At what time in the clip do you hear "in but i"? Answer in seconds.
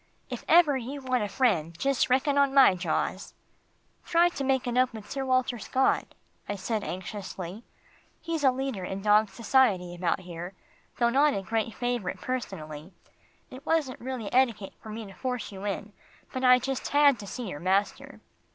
15.65-16.57